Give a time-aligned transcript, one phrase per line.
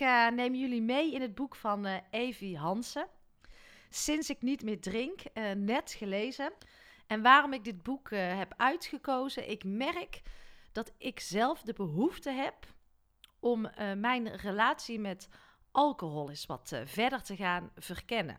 [0.00, 3.06] Ik uh, neem jullie mee in het boek van uh, Evie Hansen.
[3.90, 6.52] Sinds ik niet meer drink, uh, net gelezen.
[7.06, 10.22] En waarom ik dit boek heb uitgekozen, ik merk
[10.72, 12.54] dat ik zelf de behoefte heb
[13.40, 15.28] om mijn relatie met
[15.70, 18.38] alcohol eens wat verder te gaan verkennen.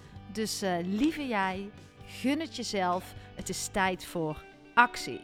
[0.31, 1.71] dus uh, lieve jij,
[2.05, 3.13] gun het jezelf.
[3.35, 4.43] Het is tijd voor
[4.73, 5.19] actie.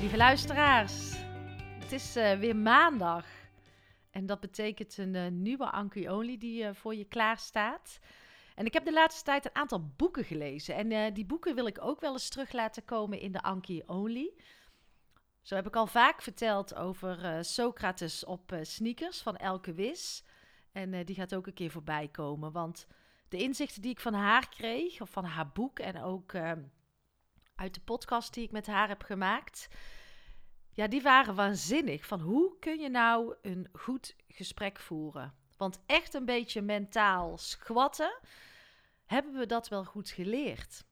[0.00, 1.16] Lieve luisteraars,
[1.78, 3.26] het is uh, weer maandag.
[4.10, 7.98] En dat betekent een uh, nieuwe Anki Only die voor je klaar staat.
[8.54, 10.74] En ik heb de laatste tijd een aantal boeken gelezen.
[10.74, 14.32] En die boeken wil ik ook wel eens terug laten komen in de Anki Only.
[15.48, 20.24] Zo heb ik al vaak verteld over uh, Socrates op uh, sneakers van Elke Wis.
[20.72, 22.52] En uh, die gaat ook een keer voorbij komen.
[22.52, 22.86] Want
[23.28, 26.34] de inzichten die ik van haar kreeg, of van haar boek en ook
[27.54, 29.68] uit de podcast die ik met haar heb gemaakt,
[30.70, 32.06] ja, die waren waanzinnig.
[32.06, 35.34] Van hoe kun je nou een goed gesprek voeren?
[35.56, 38.18] Want echt een beetje mentaal squatten,
[39.04, 40.84] hebben we dat wel goed geleerd?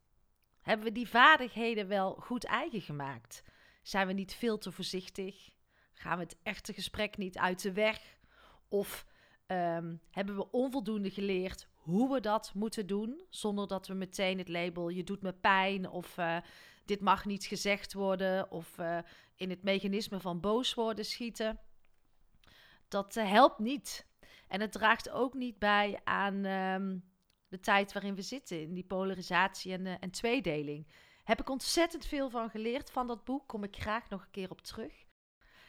[0.61, 3.43] Hebben we die vaardigheden wel goed eigen gemaakt?
[3.87, 5.51] Zijn we niet veel te voorzichtig?
[5.93, 8.19] Gaan we het echte gesprek niet uit de weg?
[8.69, 9.07] Of
[9.47, 14.49] um, hebben we onvoldoende geleerd hoe we dat moeten doen, zonder dat we meteen het
[14.49, 16.37] label je doet me pijn of uh,
[16.85, 18.99] dit mag niet gezegd worden of uh,
[19.37, 21.61] in het mechanisme van boos worden schieten?
[22.89, 24.07] Dat uh, helpt niet.
[24.49, 27.05] En het draagt ook niet bij aan um,
[27.49, 30.87] de tijd waarin we zitten, in die polarisatie en, en tweedeling.
[31.27, 33.49] Heb ik ontzettend veel van geleerd van dat boek.
[33.49, 34.93] Kom ik graag nog een keer op terug.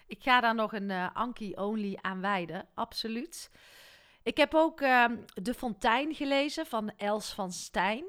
[0.07, 3.51] Ik ga daar nog een uh, Anki Only aan wijden, absoluut.
[4.23, 8.05] Ik heb ook uh, De Fontein gelezen van Els van Stijn.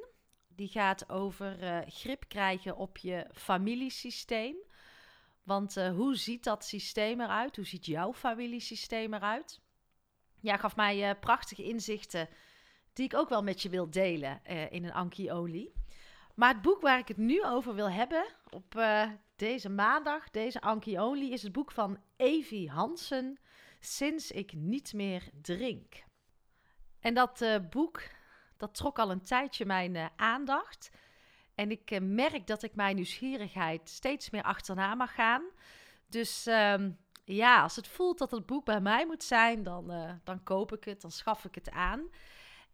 [0.48, 4.56] Die gaat over uh, grip krijgen op je familiesysteem.
[5.42, 7.56] Want uh, hoe ziet dat systeem eruit?
[7.56, 9.60] Hoe ziet jouw familiesysteem eruit?
[10.40, 12.28] Ja, gaf mij prachtige inzichten
[12.92, 15.72] die ik ook wel met je wil delen in een Anki Only.
[16.38, 20.60] Maar het boek waar ik het nu over wil hebben, op uh, deze maandag, deze
[20.60, 23.38] Anki Only, is het boek van Evie Hansen,
[23.80, 26.04] Sinds ik niet meer drink.
[27.00, 28.02] En dat uh, boek,
[28.56, 30.90] dat trok al een tijdje mijn uh, aandacht.
[31.54, 35.42] En ik merk dat ik mijn nieuwsgierigheid steeds meer achterna mag gaan.
[36.06, 40.42] Dus um, ja, als het voelt dat het boek bij mij moet zijn, dan, dan
[40.42, 42.08] koop ik het, dan schaf ik het aan.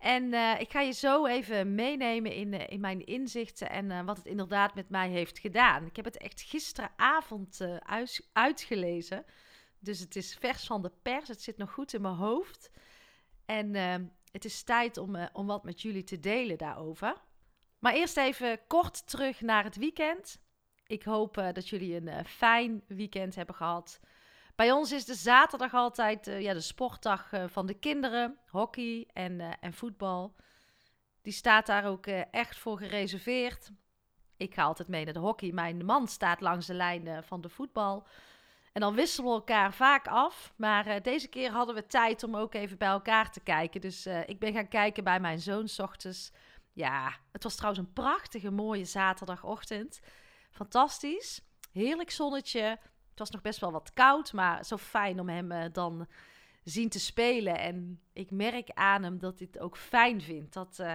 [0.05, 4.05] En uh, ik ga je zo even meenemen in, uh, in mijn inzichten en uh,
[4.05, 5.87] wat het inderdaad met mij heeft gedaan.
[5.87, 9.25] Ik heb het echt gisteravond uit, uitgelezen.
[9.79, 11.29] Dus het is vers van de pers.
[11.29, 12.71] Het zit nog goed in mijn hoofd.
[13.45, 13.75] En
[14.31, 17.15] het is tijd om, om wat met jullie te delen daarover.
[17.79, 20.41] Maar eerst even kort terug naar het weekend.
[20.87, 24.01] Ik hoop dat jullie een fijn weekend hebben gehad.
[24.55, 28.39] Bij ons is de zaterdag altijd uh, ja, de sportdag uh, van de kinderen.
[28.47, 30.35] Hockey en, uh, en voetbal.
[31.23, 33.71] Die staat daar ook echt voor gereserveerd.
[34.37, 35.53] Ik ga altijd mee naar de hockey.
[35.53, 38.07] Mijn man staat langs de lijn van de voetbal.
[38.73, 40.53] En dan wisselen we elkaar vaak af.
[40.57, 43.81] Maar deze keer hadden we tijd om ook even bij elkaar te kijken.
[43.81, 46.33] Dus ik ben gaan kijken bij mijn zoon s ochtends.
[46.73, 50.01] Ja, het was trouwens een prachtige mooie zaterdagochtend.
[50.51, 51.41] fantastisch.
[51.73, 52.79] Heerlijk zonnetje.
[53.15, 56.07] Het was nog best wel wat koud, maar zo fijn om hem uh, dan
[56.65, 57.59] zien te spelen.
[57.59, 60.53] En ik merk aan hem dat het ook fijn vindt.
[60.53, 60.95] Dat, uh,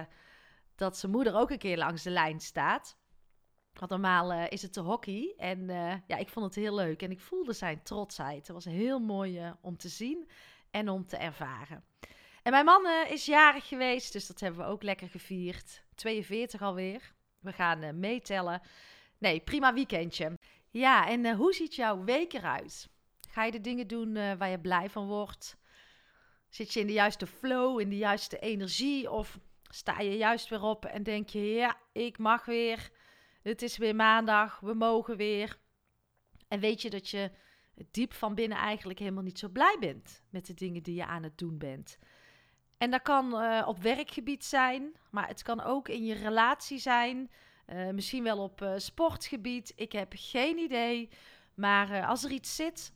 [0.74, 2.96] dat zijn moeder ook een keer langs de lijn staat.
[3.72, 5.34] Want normaal uh, is het de hockey.
[5.36, 5.66] En
[6.06, 7.02] ja, ik vond het heel leuk.
[7.02, 8.46] En ik voelde zijn trotsheid.
[8.46, 10.28] Het was heel mooi om te zien
[10.70, 11.84] en om te ervaren.
[12.42, 15.82] En mijn man is jarig geweest, dus dat hebben we ook lekker gevierd.
[15.94, 17.12] 42 alweer.
[17.38, 18.60] We gaan meetellen.
[19.18, 20.38] Nee, prima weekendje.
[20.70, 22.88] Ja, en uh, hoe ziet jouw week eruit?
[23.28, 25.56] Ga je de dingen doen uh, waar je blij van wordt?
[26.48, 29.10] Zit je in de juiste flow, in de juiste energie?
[29.10, 29.38] Of
[29.68, 32.90] sta je juist weer op en denk je: ja, ik mag weer.
[33.42, 35.58] Het is weer maandag, we mogen weer.
[36.48, 37.30] En weet je dat je
[37.90, 41.22] diep van binnen eigenlijk helemaal niet zo blij bent met de dingen die je aan
[41.22, 41.98] het doen bent?
[42.78, 47.30] En dat kan uh, op werkgebied zijn, maar het kan ook in je relatie zijn.
[47.72, 49.72] Uh, misschien wel op uh, sportgebied.
[49.76, 51.08] Ik heb geen idee.
[51.54, 52.92] Maar uh, als er iets zit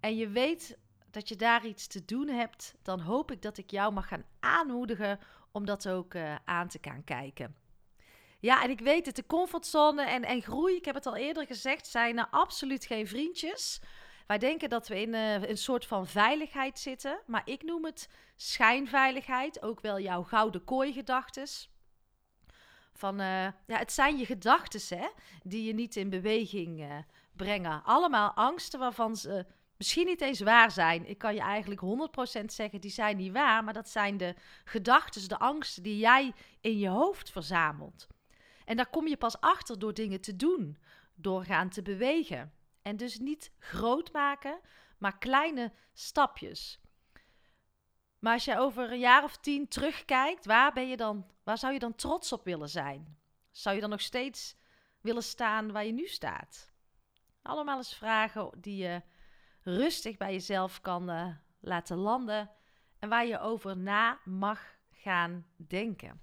[0.00, 0.78] en je weet
[1.10, 4.24] dat je daar iets te doen hebt, dan hoop ik dat ik jou mag gaan
[4.40, 5.18] aanmoedigen
[5.52, 6.14] om dat ook
[6.44, 7.56] aan te gaan kijken.
[8.40, 11.46] Ja, en ik weet het, de comfortzone en, en groei, ik heb het al eerder
[11.46, 13.80] gezegd, zijn absoluut geen vriendjes.
[14.26, 19.62] Wij denken dat we in een soort van veiligheid zitten, maar ik noem het schijnveiligheid,
[19.62, 21.70] ook wel jouw gouden kooi gedachtes.
[22.92, 25.10] Van, uh, ja, het zijn je gedachten
[25.42, 26.96] die je niet in beweging uh,
[27.32, 27.84] brengen.
[27.84, 29.46] Allemaal angsten waarvan ze
[29.76, 31.08] misschien niet eens waar zijn.
[31.08, 31.80] Ik kan je eigenlijk
[32.40, 33.64] 100% zeggen, die zijn niet waar.
[33.64, 34.34] Maar dat zijn de
[34.64, 38.06] gedachten, de angsten die jij in je hoofd verzamelt.
[38.64, 40.78] En daar kom je pas achter door dingen te doen,
[41.14, 42.52] door gaan te bewegen.
[42.82, 44.60] En dus niet groot maken,
[44.98, 46.79] maar kleine stapjes.
[48.20, 51.72] Maar als je over een jaar of tien terugkijkt, waar, ben je dan, waar zou
[51.72, 53.18] je dan trots op willen zijn?
[53.50, 54.56] Zou je dan nog steeds
[55.00, 56.72] willen staan waar je nu staat?
[57.42, 59.02] Allemaal eens vragen die je
[59.62, 62.50] rustig bij jezelf kan uh, laten landen
[62.98, 66.20] en waar je over na mag gaan denken.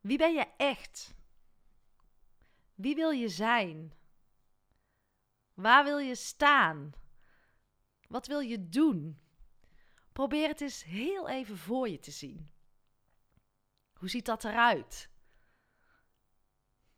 [0.00, 1.14] Wie ben je echt?
[2.74, 3.92] Wie wil je zijn?
[5.54, 6.92] Waar wil je staan?
[8.08, 9.23] Wat wil je doen?
[10.14, 12.50] Probeer het eens heel even voor je te zien.
[13.92, 15.10] Hoe ziet dat eruit?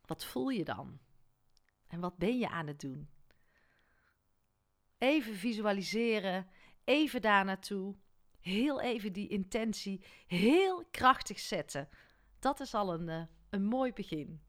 [0.07, 0.99] Wat voel je dan?
[1.87, 3.09] En wat ben je aan het doen?
[4.99, 6.49] Even visualiseren,
[6.85, 7.97] even daar naartoe.
[8.41, 11.89] Heel even die intentie heel krachtig zetten.
[12.39, 14.43] Dat is al een, uh, een mooi begin.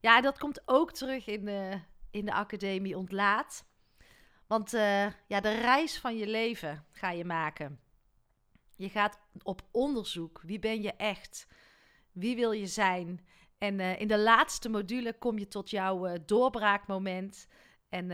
[0.00, 1.80] Ja, en dat komt ook terug in de,
[2.10, 3.66] in de academie Ontlaat.
[4.48, 7.80] Want uh, ja, de reis van je leven ga je maken.
[8.74, 10.40] Je gaat op onderzoek.
[10.44, 11.46] Wie ben je echt?
[12.12, 13.26] Wie wil je zijn?
[13.58, 17.48] En uh, in de laatste module kom je tot jouw uh, doorbraakmoment.
[17.88, 18.08] En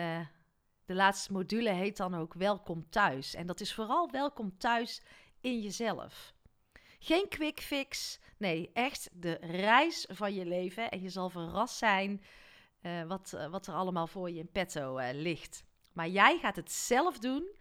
[0.84, 3.34] de laatste module heet dan ook Welkom thuis.
[3.34, 5.02] En dat is vooral welkom thuis
[5.40, 6.34] in jezelf.
[6.98, 8.20] Geen quick fix.
[8.38, 10.90] Nee, echt de reis van je leven.
[10.90, 12.24] En je zal verrast zijn
[13.06, 15.64] wat, wat er allemaal voor je in petto ligt.
[15.94, 17.52] Maar jij gaat het zelf doen.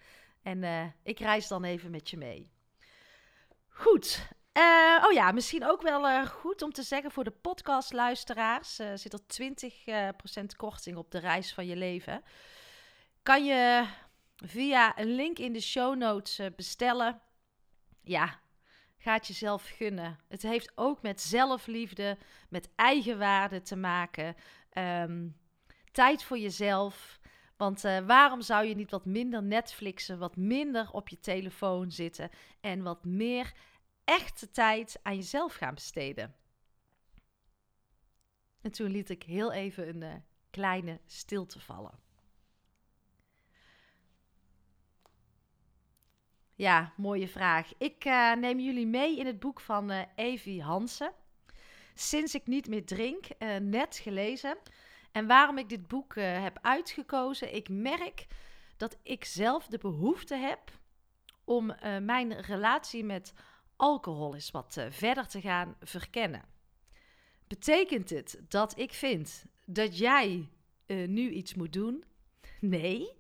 [0.42, 2.52] En ik reis dan even met je mee.
[3.70, 4.28] Goed.
[4.58, 8.76] Uh, oh ja, misschien ook wel uh, goed om te zeggen voor de podcastluisteraars.
[8.76, 9.20] Zit er
[10.42, 12.24] 20% korting op de reis van je leven.
[13.24, 13.88] Kan je
[14.36, 17.22] via een link in de show notes bestellen.
[18.04, 18.40] Ja,
[18.98, 20.20] ga het jezelf gunnen.
[20.28, 22.18] Het heeft ook met zelfliefde,
[22.50, 24.36] met eigenwaarde te maken.
[24.78, 25.38] Um,
[25.92, 27.20] tijd voor jezelf.
[27.64, 32.30] Want uh, waarom zou je niet wat minder Netflixen, wat minder op je telefoon zitten
[32.62, 33.54] en wat meer
[34.04, 36.36] echte tijd aan jezelf gaan besteden?
[38.62, 40.14] En toen liet ik heel even een uh,
[40.50, 42.00] kleine stilte vallen.
[46.56, 47.74] Ja, mooie vraag.
[47.78, 51.14] Ik uh, neem jullie mee in het boek van uh, Evie Hansen.
[51.94, 53.28] Sinds ik niet meer drink,
[53.62, 54.58] net gelezen.
[55.14, 58.28] En waarom ik dit boek uh, heb uitgekozen, ik merk
[58.78, 60.60] dat ik zelf de behoefte heb
[61.44, 63.34] om uh, mijn relatie met
[63.76, 66.44] alcohol eens wat uh, verder te gaan verkennen.
[67.48, 70.50] Betekent het dat ik vind dat jij
[70.88, 72.04] nu iets moet doen?
[72.60, 73.14] Nee.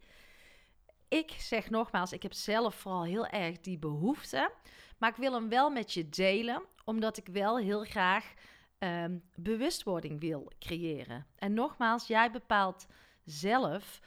[1.07, 4.51] Ik zeg nogmaals, ik heb zelf vooral heel erg die behoefte.
[4.97, 8.33] Maar ik wil hem wel met je delen, omdat ik wel heel graag
[8.83, 11.27] um, bewustwording wil creëren.
[11.35, 12.85] En nogmaals, jij bepaalt
[13.23, 13.99] zelf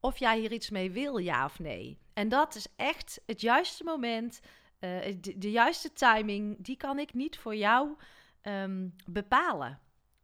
[0.00, 1.98] of jij hier iets mee wil, ja of nee.
[2.12, 4.40] En dat is echt het juiste moment,
[4.80, 4.98] uh,
[5.36, 7.96] de, juiste timing, die kan ik niet voor jou
[8.42, 9.80] um, bepalen.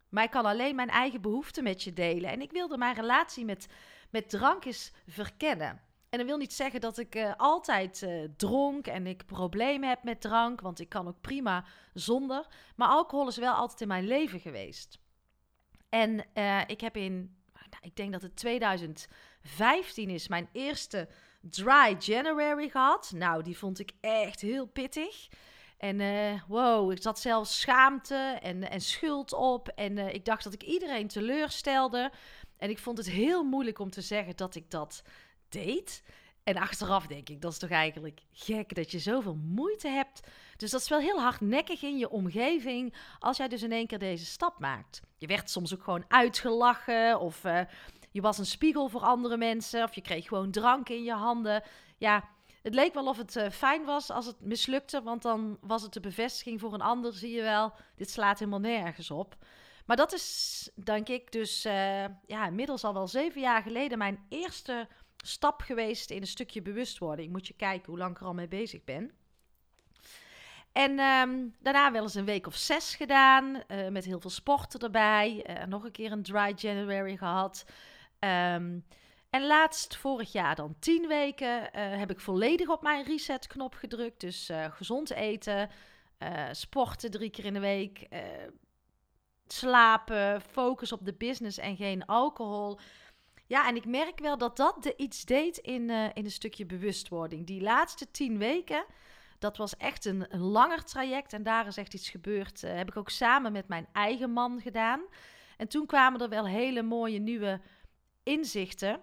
[0.08, 2.30] Maar ik kan alleen mijn eigen behoeften met je delen.
[2.30, 3.66] En ik wilde mijn relatie met,
[4.10, 5.80] met drank eens verkennen.
[6.08, 10.02] En dat wil niet zeggen dat ik uh, altijd uh, dronk en ik problemen heb
[10.02, 12.46] met drank, want ik kan ook prima zonder.
[12.76, 14.98] Maar alcohol is wel altijd in mijn leven geweest.
[15.88, 21.08] En uh, ik heb in, nou, ik denk dat het 2015 is, mijn eerste
[21.40, 23.12] dry January gehad.
[23.14, 25.28] Nou, die vond ik echt heel pittig.
[25.78, 26.00] En
[26.48, 29.68] wow, ik zat zelfs schaamte en, en schuld op.
[29.68, 32.12] En ik dacht dat ik iedereen teleurstelde.
[32.56, 35.02] En ik vond het heel moeilijk om te zeggen dat ik dat
[35.48, 36.02] deed.
[36.42, 40.20] En achteraf denk ik, dat is toch eigenlijk gek dat je zoveel moeite hebt.
[40.56, 43.98] Dus dat is wel heel hardnekkig in je omgeving als jij dus in één keer
[43.98, 45.00] deze stap maakt.
[45.18, 47.60] Je werd soms ook gewoon uitgelachen of uh,
[48.10, 51.62] je was een spiegel voor andere mensen of je kreeg gewoon drank in je handen.
[51.96, 52.28] Ja,
[52.62, 55.92] het leek wel of het uh, fijn was als het mislukte, want dan was het
[55.92, 57.12] de bevestiging voor een ander.
[57.12, 59.36] Zie je wel, dit slaat helemaal nergens op.
[59.86, 64.24] Maar dat is, denk ik, dus uh, ja, inmiddels al wel zeven jaar geleden mijn
[64.28, 64.88] eerste
[65.24, 67.32] stap geweest in een stukje bewustwording.
[67.32, 69.12] Moet je kijken hoe lang ik er al mee bezig ben.
[70.72, 74.80] En um, daarna wel eens een week of zes gedaan, uh, met heel veel sporten
[74.80, 75.44] erbij.
[75.48, 77.64] Uh, nog een keer een dry January gehad.
[78.20, 78.84] Um,
[79.30, 84.20] en laatst, vorig jaar dan tien weken, uh, heb ik volledig op mijn reset-knop gedrukt.
[84.20, 85.70] Dus gezond eten,
[86.50, 88.08] sporten drie keer in de week,
[89.46, 92.78] slapen, focus op de business en geen alcohol.
[93.48, 96.66] Ja, en ik merk wel dat dat de iets deed in, uh, in een stukje
[96.66, 97.46] bewustwording.
[97.46, 98.84] Die laatste tien weken,
[99.38, 101.32] dat was echt een, een langer traject.
[101.32, 102.62] En daar is echt iets gebeurd.
[102.62, 105.00] Uh, heb ik ook samen met mijn eigen man gedaan.
[105.56, 107.60] En toen kwamen er wel hele mooie nieuwe
[108.22, 109.00] inzichten.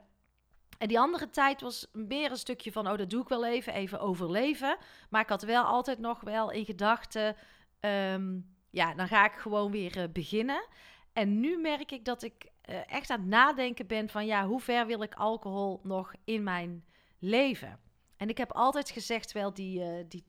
[0.77, 3.73] En die andere tijd was meer een stukje van, oh, dat doe ik wel even,
[3.73, 4.77] even overleven.
[5.09, 7.35] Maar ik had wel altijd nog wel in gedachten,
[7.79, 10.67] um, ja, dan ga ik gewoon weer uh, beginnen.
[11.13, 14.61] En nu merk ik dat ik uh, echt aan het nadenken ben van ja, hoe
[14.61, 16.85] ver wil ik alcohol nog in mijn
[17.19, 17.79] leven?
[18.17, 20.23] En ik heb altijd gezegd wel die, uh, die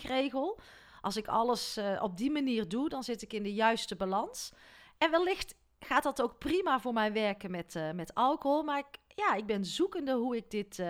[0.02, 0.60] regel.
[1.00, 4.52] Als ik alles uh, op die manier doe, dan zit ik in de juiste balans.
[4.98, 8.62] En wellicht gaat dat ook prima voor mij werken met, met alcohol.
[8.62, 10.82] Maar ik, ja, ik ben zoekende hoe ik dit,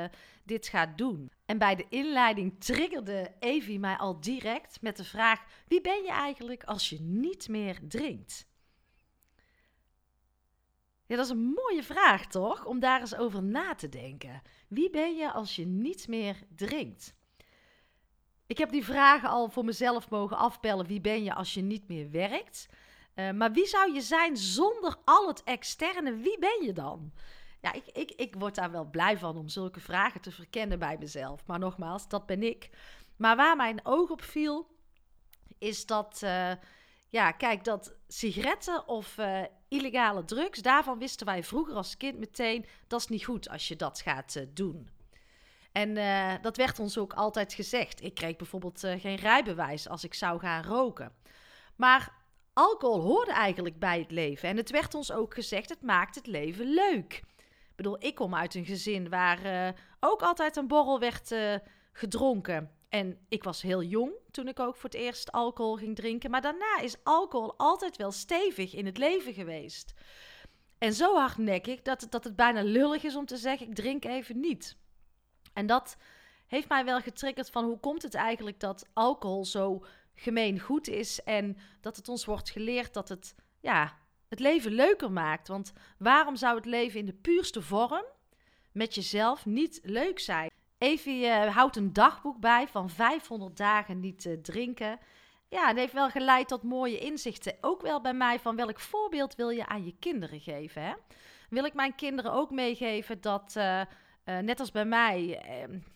[0.44, 1.30] dit ga doen.
[1.47, 6.11] En bij de inleiding triggerde Evie mij al direct met de vraag: wie ben je
[6.11, 8.47] eigenlijk als je niet meer drinkt?
[11.16, 12.64] Dat is een mooie vraag, toch?
[12.64, 14.42] Om daar eens over na te denken.
[14.68, 17.14] Wie ben je als je niet meer drinkt?
[18.47, 20.87] Ik heb die vragen al voor mezelf mogen afbellen.
[20.87, 22.68] Wie ben je als je niet meer werkt?
[23.14, 26.16] Uh, maar wie zou je zijn zonder al het externe?
[26.16, 27.12] Wie ben je dan?
[27.61, 30.97] Ja, ik, ik, ik word daar wel blij van om zulke vragen te verkennen bij
[30.99, 31.47] mezelf.
[31.47, 32.71] Maar nogmaals, dat ben ik.
[33.16, 34.66] Maar waar mijn oog op viel,
[35.59, 36.52] is dat, uh,
[37.09, 39.42] ja, kijk, dat sigaretten of uh,
[39.75, 43.76] illegale drugs, daarvan wisten wij vroeger als kind meteen, dat is niet goed als je
[43.76, 44.88] dat gaat uh, doen.
[45.73, 48.02] En uh, dat werd ons ook altijd gezegd.
[48.02, 51.12] Ik kreeg bijvoorbeeld uh, geen rijbewijs als ik zou gaan roken.
[51.76, 52.12] Maar
[52.52, 54.49] alcohol hoorde eigenlijk bij het leven.
[54.49, 57.23] En het werd ons ook gezegd, het maakt het leven leuk.
[57.69, 61.35] Ik bedoel, ik kom uit een gezin waar ook altijd een borrel werd
[61.93, 62.71] gedronken.
[62.95, 66.31] En ik was heel jong toen ik ook voor het eerst alcohol ging drinken.
[66.31, 69.95] Maar daarna is alcohol altijd wel stevig in het leven geweest.
[70.79, 74.05] En zo hardnekkig dat het, dat het bijna lullig is om te zeggen: ik drink
[74.05, 74.77] even niet.
[75.53, 75.97] En dat
[76.47, 79.85] heeft mij wel getriggerd van hoe komt het eigenlijk dat alcohol zo
[80.15, 83.99] gemeen goed is en dat het ons wordt geleerd dat het ja,
[84.29, 85.49] het leven leuker maakt.
[85.49, 88.05] Want waarom zou het leven in de puurste vorm
[88.73, 90.51] met jezelf niet leuk zijn?
[90.85, 94.99] Evie uh, houdt een dagboek bij van 500 dagen niet uh, drinken.
[95.49, 97.57] Ja, het heeft wel geleid tot mooie inzichten.
[97.61, 100.83] Ook wel bij mij van welk voorbeeld wil je aan je kinderen geven.
[100.83, 100.93] Hè?
[101.50, 103.81] Wil ik mijn kinderen ook meegeven dat, uh,
[104.25, 105.43] net als bij mij,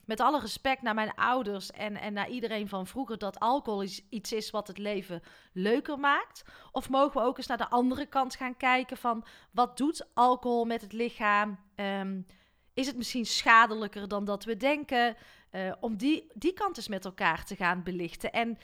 [0.05, 4.33] met alle respect naar mijn ouders en, en naar iedereen van vroeger, dat alcohol iets
[4.33, 6.45] is wat het leven leuker maakt?
[6.73, 10.65] Of mogen we ook eens naar de andere kant gaan kijken van wat doet alcohol
[10.65, 11.59] met het lichaam?
[11.77, 12.27] Um,
[12.79, 15.17] is het misschien schadelijker dan dat we denken?
[15.51, 18.33] Uh, om die, die kant eens met elkaar te gaan belichten.
[18.33, 18.59] En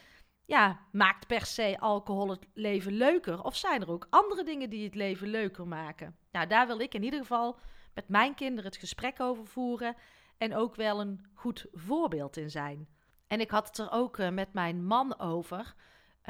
[0.44, 3.42] ja, maakt per se alcohol het leven leuker?
[3.42, 6.16] Of zijn er ook andere dingen die het leven leuker maken?
[6.32, 7.58] Nou, daar wil ik in ieder geval
[7.94, 9.96] met mijn kinderen het gesprek over voeren.
[10.38, 12.88] En ook wel een goed voorbeeld in zijn.
[13.26, 15.74] En ik had het er ook uh, met mijn man over.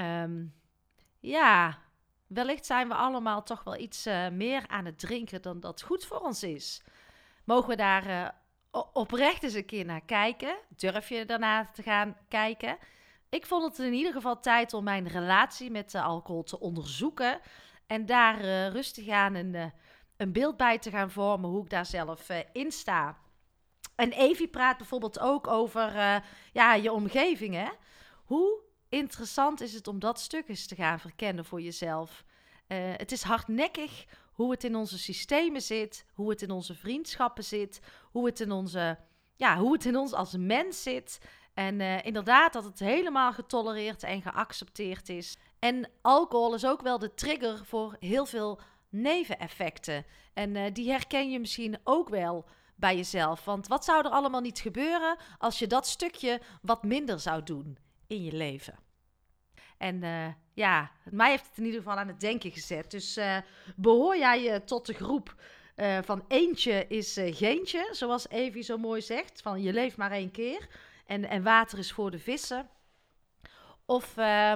[0.00, 0.54] Um,
[1.20, 1.78] ja,
[2.26, 6.04] wellicht zijn we allemaal toch wel iets uh, meer aan het drinken dan dat goed
[6.04, 6.82] voor ons is.
[7.44, 8.28] Mogen we daar uh,
[8.92, 10.56] oprecht eens een keer naar kijken?
[10.76, 12.78] Durf je daarna te gaan kijken?
[13.28, 17.40] Ik vond het in ieder geval tijd om mijn relatie met de alcohol te onderzoeken.
[17.86, 19.72] En daar uh, rustig aan een,
[20.16, 23.18] een beeld bij te gaan vormen hoe ik daar zelf in sta.
[23.94, 26.22] En Evie praat bijvoorbeeld ook over
[26.52, 27.54] ja, je omgeving.
[27.54, 27.68] Hè?
[28.24, 32.24] Hoe interessant is het om dat stuk eens te gaan verkennen voor jezelf?
[32.96, 37.80] het is hardnekkig hoe het in onze systemen zit, hoe het in onze vriendschappen zit,
[38.10, 38.98] hoe het in, onze,
[39.36, 41.18] ja, hoe het in ons als mens zit.
[41.54, 45.36] En uh, inderdaad, dat het helemaal getolereerd en geaccepteerd is.
[45.58, 50.04] En alcohol is ook wel de trigger voor heel veel neveneffecten.
[50.32, 52.44] En uh, die herken je misschien ook wel
[52.76, 53.44] bij jezelf.
[53.44, 57.78] Want wat zou er allemaal niet gebeuren als je dat stukje wat minder zou doen
[58.06, 58.78] in je leven?
[59.78, 62.90] En uh, ja, mij heeft het in ieder geval aan het denken gezet.
[62.90, 63.20] Dus
[63.76, 65.34] behoor jij tot de groep
[66.02, 70.68] van eentje is geentje, zoals Evie zo mooi zegt, van je leeft maar één keer
[71.06, 72.68] en, en water is voor de vissen.
[73.86, 74.52] Of uh,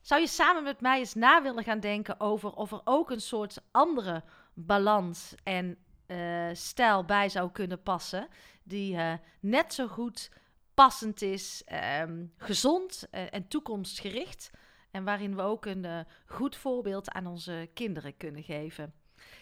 [0.00, 3.20] zou je samen met mij eens na willen gaan denken over of er ook een
[3.20, 4.22] soort andere
[4.54, 8.28] balans en uh, stijl bij zou kunnen passen,
[8.62, 10.30] die uh, net zo goed
[10.74, 11.64] passend is,
[12.02, 14.50] um, gezond en toekomstgericht.
[14.90, 18.94] En waarin we ook een goed voorbeeld aan onze kinderen kunnen geven.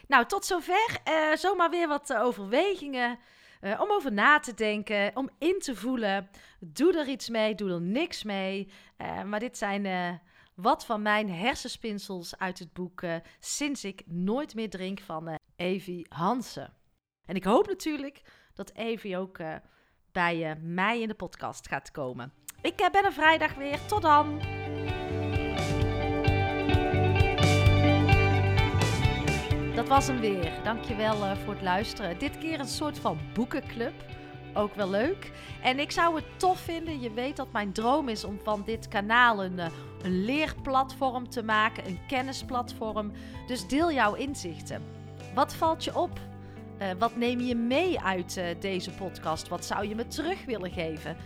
[0.06, 1.00] Nou, tot zover.
[1.34, 3.18] zomaar weer wat overwegingen
[3.60, 6.28] uh, om over na te denken, om in te voelen.
[6.60, 8.68] Doe er iets mee, doe er niks mee.
[8.98, 10.12] Uh, maar dit zijn uh,
[10.54, 13.02] wat van mijn hersenspinsels uit het boek
[13.40, 16.72] Sinds ik nooit meer drink van Evie Hansen.
[17.24, 18.22] En ik hoop natuurlijk
[18.54, 19.38] dat Evie ook
[20.12, 22.32] bij mij in de podcast gaat komen.
[22.62, 23.86] Ik ben er vrijdag weer.
[23.86, 24.40] Tot dan!
[29.78, 30.52] Dat was hem weer.
[30.64, 32.18] Dankjewel uh, voor het luisteren.
[32.18, 33.92] Dit keer een soort van boekenclub.
[34.54, 35.32] Ook wel leuk.
[35.62, 37.00] En ik zou het tof vinden.
[37.00, 39.66] Je weet dat mijn droom is om van dit kanaal een, uh,
[40.02, 41.86] een leerplatform te maken.
[41.86, 43.12] Een kennisplatform.
[43.46, 44.82] Dus deel jouw inzichten.
[45.34, 46.20] Wat valt je op?
[46.82, 49.48] Uh, wat neem je mee uit deze podcast?
[49.48, 51.16] Wat zou je me terug willen geven?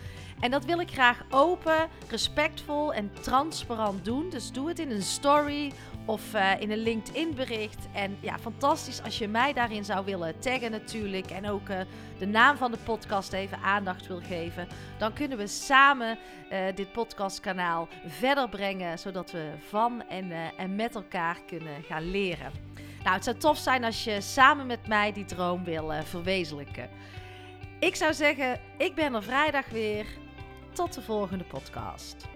[0.41, 4.31] En dat wil ik graag open, respectvol en transparant doen.
[4.31, 5.73] Dus doe het in een story
[6.05, 7.89] of uh, in een LinkedIn bericht.
[7.93, 11.31] En ja, fantastisch als je mij daarin zou willen taggen natuurlijk.
[11.31, 11.81] En ook uh,
[12.19, 14.67] de naam van de podcast even aandacht wil geven.
[14.99, 16.19] Dan kunnen we samen
[16.53, 18.99] uh, dit podcastkanaal verder brengen.
[18.99, 22.53] Zodat we van en, en met elkaar kunnen gaan leren.
[23.03, 26.91] Nou, het zou tof zijn als je samen met mij die droom wil verwezenlijken.
[27.81, 30.07] Ik zou zeggen, ik ben er vrijdag weer.
[30.73, 32.27] Tot de volgende podcast.